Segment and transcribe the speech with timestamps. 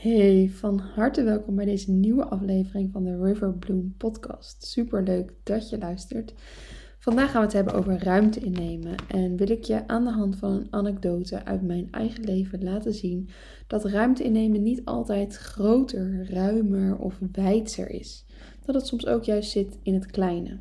[0.00, 4.64] Hey, van harte welkom bij deze nieuwe aflevering van de River Bloom podcast.
[4.64, 6.34] Super leuk dat je luistert.
[6.98, 10.36] Vandaag gaan we het hebben over ruimte innemen en wil ik je aan de hand
[10.36, 13.28] van een anekdote uit mijn eigen leven laten zien
[13.66, 18.26] dat ruimte innemen niet altijd groter, ruimer of wijdser is.
[18.64, 20.58] Dat het soms ook juist zit in het kleine.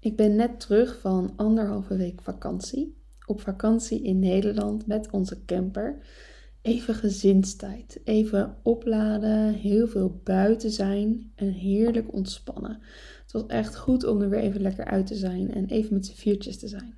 [0.00, 2.96] Ik ben net terug van anderhalve week vakantie.
[3.26, 6.02] Op vakantie in Nederland met onze camper
[6.68, 8.00] even gezinstijd.
[8.04, 12.78] Even opladen, heel veel buiten zijn en heerlijk ontspannen.
[13.22, 16.06] Het was echt goed om er weer even lekker uit te zijn en even met
[16.06, 16.94] z'n viertjes te zijn.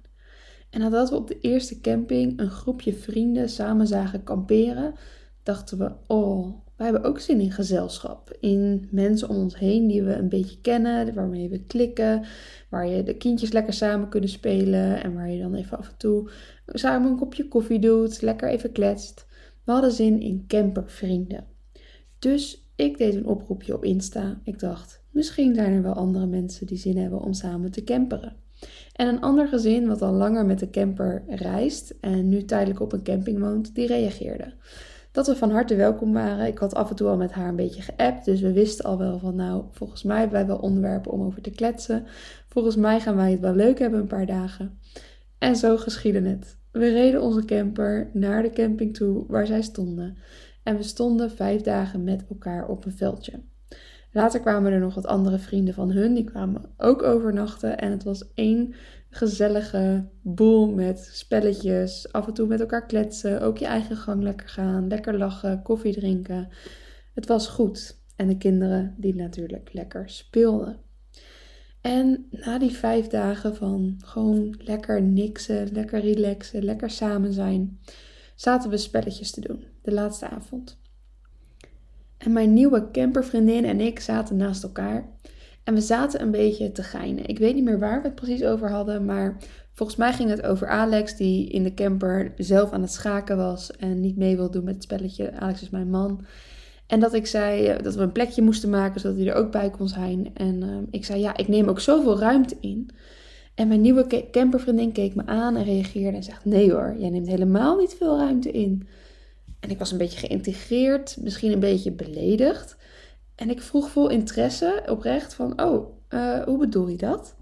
[0.70, 4.94] En nadat we op de eerste camping een groepje vrienden samen zagen kamperen,
[5.42, 8.36] dachten we: oh, wij hebben ook zin in gezelschap.
[8.40, 12.24] In mensen om ons heen die we een beetje kennen, waarmee we klikken,
[12.68, 15.96] waar je de kindjes lekker samen kunnen spelen en waar je dan even af en
[15.96, 16.30] toe
[16.66, 19.28] samen een kopje koffie doet, lekker even kletst.
[19.64, 21.46] We hadden zin in campervrienden.
[22.18, 24.40] Dus ik deed een oproepje op Insta.
[24.44, 28.36] Ik dacht, misschien zijn er wel andere mensen die zin hebben om samen te camperen.
[28.92, 32.92] En een ander gezin wat al langer met de camper reist en nu tijdelijk op
[32.92, 34.52] een camping woont, die reageerde.
[35.12, 36.46] Dat we van harte welkom waren.
[36.46, 38.98] Ik had af en toe al met haar een beetje geappt, dus we wisten al
[38.98, 42.06] wel van nou, volgens mij hebben wij wel onderwerpen om over te kletsen.
[42.48, 44.78] Volgens mij gaan wij het wel leuk hebben een paar dagen.
[45.40, 46.58] En zo geschiedde het.
[46.72, 50.16] We reden onze camper naar de camping toe waar zij stonden.
[50.62, 53.42] En we stonden vijf dagen met elkaar op een veldje.
[54.12, 56.14] Later kwamen er nog wat andere vrienden van hun.
[56.14, 57.78] Die kwamen ook overnachten.
[57.78, 58.74] En het was één
[59.10, 62.12] gezellige boel met spelletjes.
[62.12, 63.40] Af en toe met elkaar kletsen.
[63.40, 64.88] Ook je eigen gang lekker gaan.
[64.88, 65.62] Lekker lachen.
[65.62, 66.48] Koffie drinken.
[67.14, 67.98] Het was goed.
[68.16, 70.89] En de kinderen die natuurlijk lekker speelden.
[71.80, 77.78] En na die vijf dagen van gewoon lekker niksen, lekker relaxen, lekker samen zijn,
[78.34, 80.78] zaten we spelletjes te doen, de laatste avond.
[82.16, 85.08] En mijn nieuwe campervriendin en ik zaten naast elkaar.
[85.64, 87.26] En we zaten een beetje te geinen.
[87.26, 89.36] Ik weet niet meer waar we het precies over hadden, maar
[89.72, 93.70] volgens mij ging het over Alex, die in de camper zelf aan het schaken was
[93.70, 95.32] en niet mee wil doen met het spelletje.
[95.32, 96.24] Alex is mijn man.
[96.90, 99.50] En dat ik zei eh, dat we een plekje moesten maken zodat hij er ook
[99.50, 100.30] bij kon zijn.
[100.34, 102.90] En uh, ik zei, ja, ik neem ook zoveel ruimte in.
[103.54, 107.26] En mijn nieuwe campervriendin keek me aan en reageerde en zegt, nee hoor, jij neemt
[107.26, 108.86] helemaal niet veel ruimte in.
[109.60, 112.76] En ik was een beetje geïntegreerd, misschien een beetje beledigd.
[113.34, 117.36] En ik vroeg vol interesse oprecht van, oh, uh, hoe bedoel je dat?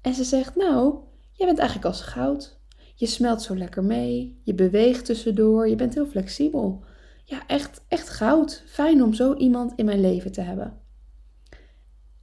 [0.00, 0.94] En ze zegt, nou,
[1.32, 2.60] jij bent eigenlijk als goud.
[2.94, 6.84] Je smelt zo lekker mee, je beweegt tussendoor, je bent heel flexibel
[7.28, 8.62] ja, echt, echt goud.
[8.66, 10.78] Fijn om zo iemand in mijn leven te hebben.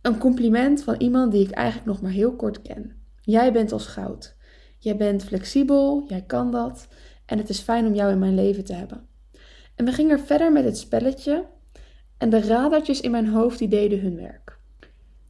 [0.01, 2.95] Een compliment van iemand die ik eigenlijk nog maar heel kort ken.
[3.21, 4.35] Jij bent als goud.
[4.77, 6.87] Jij bent flexibel, jij kan dat.
[7.25, 9.07] En het is fijn om jou in mijn leven te hebben.
[9.75, 11.45] En we gingen verder met het spelletje.
[12.17, 14.59] En de radertjes in mijn hoofd die deden hun werk.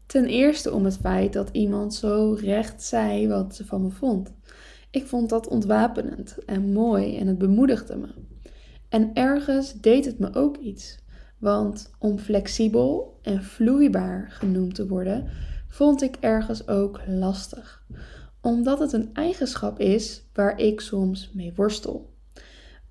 [0.05, 4.33] Ten eerste om het feit dat iemand zo recht zei wat ze van me vond.
[4.91, 8.24] Ik vond dat ontwapenend en mooi en het bemoedigde me.
[8.95, 10.99] En ergens deed het me ook iets.
[11.37, 15.29] Want om flexibel en vloeibaar genoemd te worden,
[15.67, 17.85] vond ik ergens ook lastig.
[18.41, 22.13] Omdat het een eigenschap is waar ik soms mee worstel.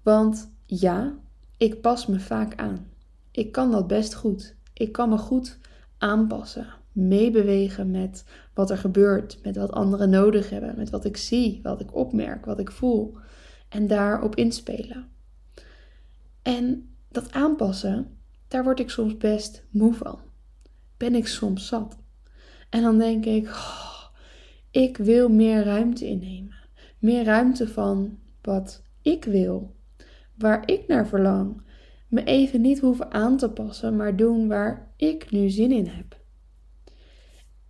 [0.02, 1.14] Want ja,
[1.56, 2.86] ik pas me vaak aan.
[3.30, 4.56] Ik kan dat best goed.
[4.72, 5.58] Ik kan me goed
[5.98, 11.60] aanpassen, meebewegen met wat er gebeurt, met wat anderen nodig hebben, met wat ik zie,
[11.62, 13.16] wat ik opmerk, wat ik voel
[13.68, 15.12] en daarop inspelen.
[16.44, 18.18] En dat aanpassen,
[18.48, 20.20] daar word ik soms best moe van.
[20.96, 21.98] Ben ik soms zat.
[22.70, 24.04] En dan denk ik, oh,
[24.70, 26.54] ik wil meer ruimte innemen.
[26.98, 29.76] Meer ruimte van wat ik wil.
[30.34, 31.62] Waar ik naar verlang.
[32.08, 36.20] Me even niet hoeven aan te passen, maar doen waar ik nu zin in heb.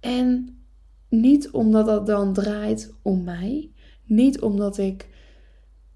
[0.01, 0.59] En
[1.09, 3.73] niet omdat dat dan draait om mij.
[4.05, 5.09] Niet omdat ik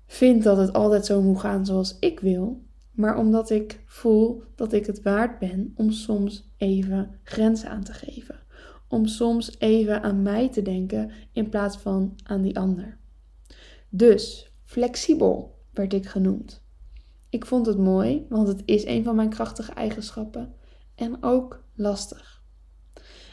[0.07, 2.67] vind dat het altijd zo moet gaan zoals ik wil
[2.99, 7.93] maar omdat ik voel dat ik het waard ben om soms even grenzen aan te
[7.93, 8.41] geven.
[8.89, 12.99] Om soms even aan mij te denken in plaats van aan die ander.
[13.89, 16.63] Dus flexibel werd ik genoemd.
[17.29, 20.55] Ik vond het mooi, want het is een van mijn krachtige eigenschappen
[20.95, 22.43] en ook lastig.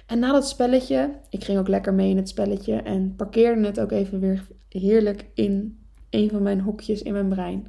[0.06, 3.80] En na dat spelletje, ik ging ook lekker mee in het spelletje en parkeerde het
[3.80, 5.80] ook even weer heerlijk in
[6.10, 7.68] een van mijn hokjes in mijn brein.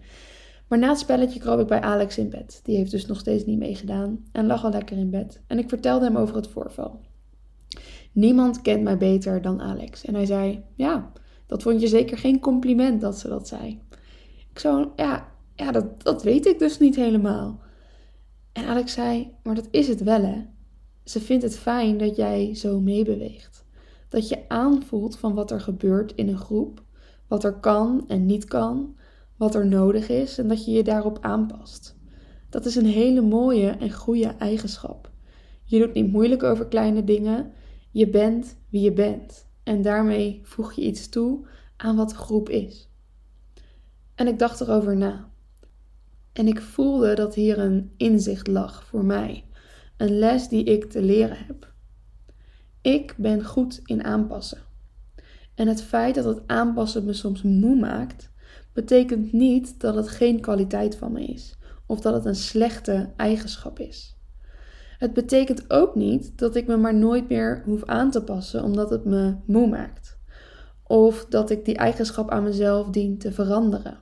[0.69, 2.61] Maar na het spelletje kroop ik bij Alex in bed.
[2.63, 5.41] Die heeft dus nog steeds niet meegedaan en lag al lekker in bed.
[5.47, 7.01] En ik vertelde hem over het voorval.
[8.13, 10.05] Niemand kent mij beter dan Alex.
[10.05, 11.13] En hij zei: Ja,
[11.47, 13.81] dat vond je zeker geen compliment dat ze dat zei.
[14.51, 17.61] Ik zo, ja, ja dat, dat weet ik dus niet helemaal.
[18.53, 20.45] En Alex zei: Maar dat is het wel, hè?
[21.05, 23.65] Ze vindt het fijn dat jij zo meebeweegt.
[24.09, 26.83] Dat je aanvoelt van wat er gebeurt in een groep,
[27.27, 28.97] wat er kan en niet kan,
[29.37, 31.97] wat er nodig is en dat je je daarop aanpast.
[32.49, 35.11] Dat is een hele mooie en goede eigenschap.
[35.65, 37.53] Je doet niet moeilijk over kleine dingen.
[37.91, 39.47] Je bent wie je bent.
[39.63, 41.47] En daarmee voeg je iets toe
[41.77, 42.91] aan wat de groep is.
[44.15, 45.29] En ik dacht erover na.
[46.33, 49.45] En ik voelde dat hier een inzicht lag voor mij.
[49.97, 51.73] Een les die ik te leren heb.
[52.81, 54.59] Ik ben goed in aanpassen.
[55.55, 58.31] En het feit dat het aanpassen me soms moe maakt,
[58.77, 61.57] betekent niet dat het geen kwaliteit van me is
[61.87, 64.17] of dat het een slechte eigenschap is.
[64.99, 68.91] Het betekent ook niet dat ik me maar nooit meer hoef aan te passen omdat
[68.91, 70.19] het me moe maakt.
[70.83, 73.99] Of dat ik die eigenschap aan mezelf dien te veranderen.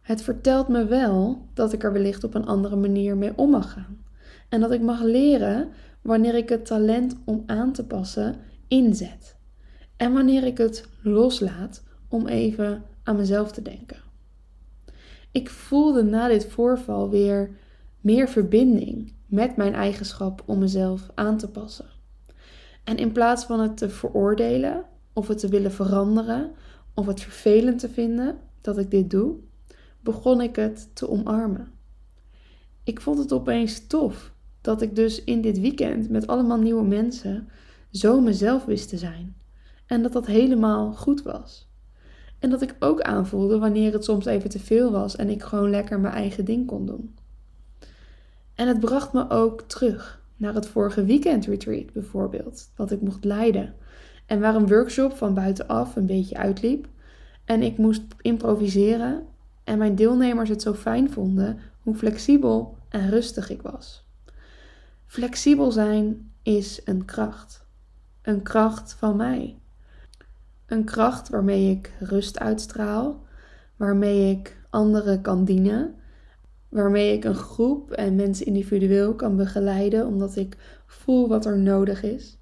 [0.00, 3.72] Het vertelt me wel dat ik er wellicht op een andere manier mee om mag
[3.72, 4.04] gaan.
[4.48, 5.68] En dat ik mag leren
[6.02, 8.36] wanneer ik het talent om aan te passen
[8.68, 9.36] inzet.
[9.96, 14.00] En wanneer ik het loslaat om even aan mezelf te denken.
[15.30, 17.50] Ik voelde na dit voorval weer
[18.00, 21.86] meer verbinding met mijn eigenschap om mezelf aan te passen.
[22.84, 26.52] En in plaats van het te veroordelen of het te willen veranderen
[26.94, 29.36] of het vervelend te vinden dat ik dit doe,
[30.00, 31.72] begon ik het te omarmen.
[32.84, 37.48] Ik vond het opeens tof dat ik dus in dit weekend met allemaal nieuwe mensen
[37.90, 39.36] zo mezelf wist te zijn.
[39.86, 41.71] En dat dat helemaal goed was.
[42.42, 45.70] En dat ik ook aanvoelde wanneer het soms even te veel was en ik gewoon
[45.70, 47.14] lekker mijn eigen ding kon doen.
[48.54, 53.24] En het bracht me ook terug naar het vorige weekend retreat bijvoorbeeld, dat ik mocht
[53.24, 53.74] leiden.
[54.26, 56.88] En waar een workshop van buitenaf een beetje uitliep.
[57.44, 59.26] En ik moest improviseren
[59.64, 64.06] en mijn deelnemers het zo fijn vonden hoe flexibel en rustig ik was.
[65.06, 67.66] Flexibel zijn is een kracht.
[68.22, 69.61] Een kracht van mij.
[70.66, 73.20] Een kracht waarmee ik rust uitstraal,
[73.76, 75.94] waarmee ik anderen kan dienen,
[76.68, 82.02] waarmee ik een groep en mensen individueel kan begeleiden omdat ik voel wat er nodig
[82.02, 82.38] is.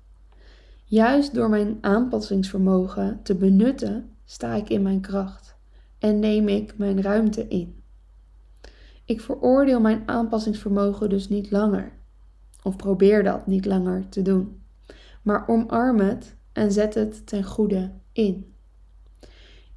[0.85, 5.57] Juist door mijn aanpassingsvermogen te benutten, sta ik in mijn kracht
[5.99, 7.83] en neem ik mijn ruimte in.
[9.05, 11.93] Ik veroordeel mijn aanpassingsvermogen dus niet langer,
[12.63, 14.63] of probeer dat niet langer te doen,
[15.23, 17.91] maar omarm het en zet het ten goede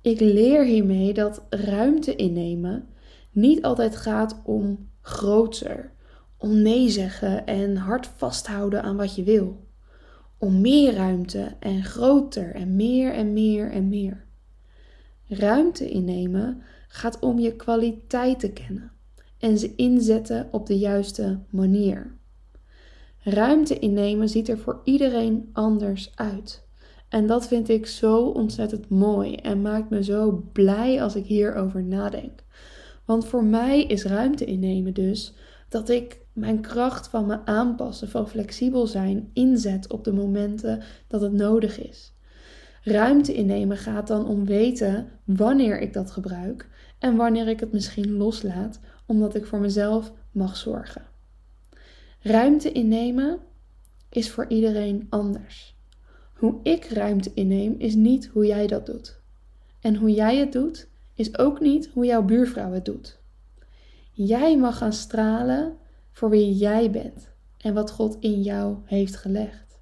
[0.02, 2.88] Ik leer hiermee dat ruimte innemen
[3.32, 5.92] niet altijd gaat om groter,
[6.38, 9.68] om nee zeggen en hard vasthouden aan wat je wil.
[10.38, 14.26] Om meer ruimte en groter en meer en meer en meer.
[15.28, 18.92] Ruimte innemen gaat om je kwaliteiten kennen
[19.38, 22.16] en ze inzetten op de juiste manier.
[23.24, 26.68] Ruimte innemen ziet er voor iedereen anders uit.
[27.14, 31.84] En dat vind ik zo ontzettend mooi en maakt me zo blij als ik hierover
[31.84, 32.44] nadenk.
[33.06, 35.34] Want voor mij is ruimte innemen dus
[35.70, 41.22] dat ik mijn kracht van me aanpassen, van flexibel zijn, inzet op de momenten dat
[41.22, 42.14] het nodig is.
[42.84, 46.70] Ruimte innemen gaat dan om weten wanneer ik dat gebruik
[47.00, 51.06] en wanneer ik het misschien loslaat, omdat ik voor mezelf mag zorgen.
[52.20, 53.40] Ruimte innemen
[54.10, 55.73] is voor iedereen anders.
[56.44, 59.20] Hoe ik ruimte inneem is niet hoe jij dat doet.
[59.80, 63.20] En hoe jij het doet is ook niet hoe jouw buurvrouw het doet.
[64.12, 65.78] Jij mag gaan stralen
[66.12, 69.80] voor wie jij bent en wat God in jou heeft gelegd.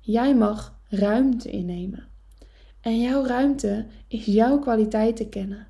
[0.00, 2.08] Jij mag ruimte innemen.
[2.80, 5.66] En jouw ruimte is jouw kwaliteiten kennen.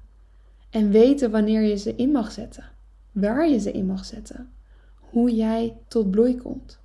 [0.71, 2.65] En weten wanneer je ze in mag zetten.
[3.13, 4.53] Waar je ze in mag zetten.
[4.95, 6.81] Hoe jij tot bloei komt.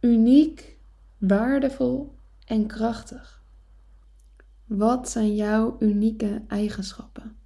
[0.00, 0.76] Uniek,
[1.18, 2.12] waardevol
[2.44, 3.42] en krachtig.
[4.64, 7.36] Wat zijn jouw unieke eigenschappen?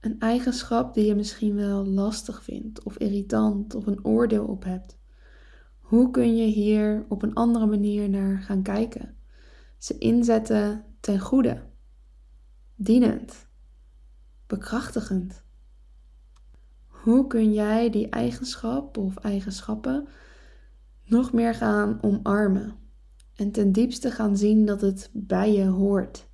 [0.00, 4.98] Een eigenschap die je misschien wel lastig vindt of irritant of een oordeel op hebt.
[5.78, 9.16] Hoe kun je hier op een andere manier naar gaan kijken?
[9.78, 11.62] Ze inzetten ten goede,
[12.74, 13.46] dienend,
[14.46, 15.42] bekrachtigend.
[16.86, 20.08] Hoe kun jij die eigenschap of eigenschappen
[21.04, 22.83] nog meer gaan omarmen
[23.36, 26.28] en ten diepste gaan zien dat het bij je hoort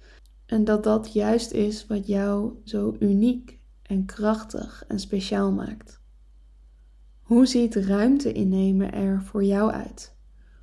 [0.47, 6.01] en dat dat juist is wat jou zo uniek en krachtig en speciaal maakt.
[7.21, 10.17] Hoe ziet ruimte innemen er voor jou uit?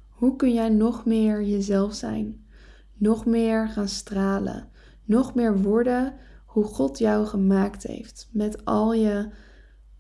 [0.08, 2.46] Hoe kun jij nog meer jezelf zijn?
[2.94, 4.70] Nog meer gaan stralen?
[5.04, 6.14] Nog meer worden
[6.46, 9.30] hoe God jou gemaakt heeft met al je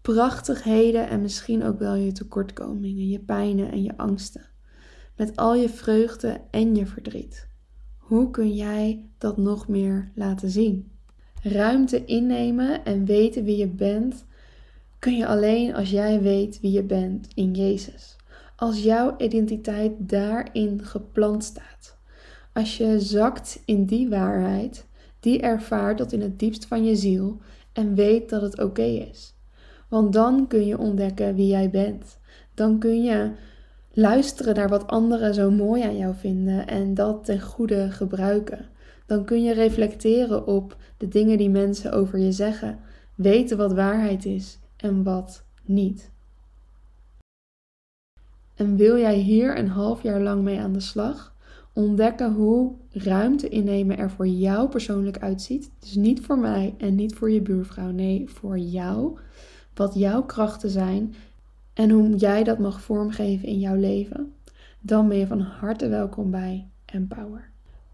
[0.01, 4.49] prachtigheden en misschien ook wel je tekortkomingen, je pijnen en je angsten.
[5.17, 7.47] Met al je vreugde en je verdriet.
[7.97, 10.91] Hoe kun jij dat nog meer laten zien?
[11.41, 14.25] Ruimte innemen en weten wie je bent
[14.99, 18.15] kun je alleen als jij weet wie je bent in Jezus.
[18.55, 21.97] Als jouw identiteit daarin geplant staat.
[22.53, 24.85] Als je zakt in die waarheid,
[25.19, 27.37] die ervaart tot in het diepst van je ziel
[27.73, 29.35] en weet dat het oké is.
[29.89, 32.17] Want dan kun je ontdekken wie jij bent.
[32.53, 33.31] Dan kun je
[33.97, 38.65] luisteren naar wat anderen zo mooi aan jou vinden en dat ten goede gebruiken.
[39.05, 42.79] Dan kun je reflecteren op de dingen die mensen over je zeggen,
[43.15, 46.11] weten wat waarheid is en wat niet.
[48.55, 51.35] En wil jij hier een half jaar lang mee aan de slag?
[51.73, 55.71] Ontdekken hoe ruimte innemen er voor jou persoonlijk uitziet.
[55.79, 57.91] Dus niet voor mij en niet voor je buurvrouw.
[57.91, 59.19] Nee, voor jou.
[59.73, 61.13] Wat jouw krachten zijn
[61.77, 64.33] en hoe jij dat mag vormgeven in jouw leven.
[64.79, 67.49] Dan ben je van harte welkom bij Empower.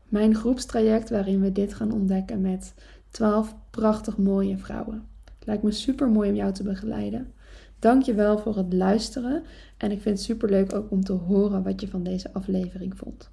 [0.08, 2.74] Mijn groepstraject waarin we dit gaan ontdekken met
[3.10, 5.08] 12 prachtig mooie vrouwen.
[5.24, 7.34] Het lijkt me super mooi om jou te begeleiden.
[7.80, 9.44] Dank je wel voor het luisteren
[9.78, 12.98] en ik vind het super leuk ook om te horen wat je van deze aflevering
[12.98, 13.30] vond.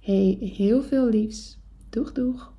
[0.00, 1.58] Hey, heel veel liefs.
[1.90, 2.55] Doeg doeg.